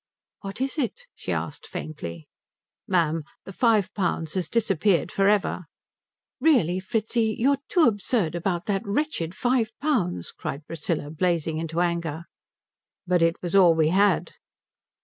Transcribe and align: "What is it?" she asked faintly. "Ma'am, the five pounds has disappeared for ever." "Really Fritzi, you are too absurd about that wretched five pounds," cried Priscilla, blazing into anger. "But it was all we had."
"What 0.39 0.59
is 0.61 0.79
it?" 0.79 1.03
she 1.13 1.31
asked 1.31 1.67
faintly. 1.67 2.27
"Ma'am, 2.87 3.21
the 3.45 3.53
five 3.53 3.93
pounds 3.93 4.33
has 4.33 4.49
disappeared 4.49 5.11
for 5.11 5.27
ever." 5.27 5.65
"Really 6.39 6.79
Fritzi, 6.79 7.35
you 7.37 7.51
are 7.51 7.59
too 7.69 7.81
absurd 7.81 8.33
about 8.33 8.65
that 8.65 8.81
wretched 8.83 9.35
five 9.35 9.69
pounds," 9.79 10.31
cried 10.31 10.65
Priscilla, 10.65 11.11
blazing 11.11 11.59
into 11.59 11.81
anger. 11.81 12.23
"But 13.05 13.21
it 13.21 13.43
was 13.43 13.55
all 13.55 13.75
we 13.75 13.89
had." 13.89 14.33